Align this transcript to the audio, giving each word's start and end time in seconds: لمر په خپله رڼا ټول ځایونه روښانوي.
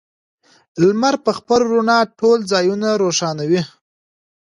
لمر 0.85 1.15
په 1.25 1.31
خپله 1.37 1.65
رڼا 1.71 1.99
ټول 2.19 2.39
ځایونه 2.51 2.89
روښانوي. 3.01 3.61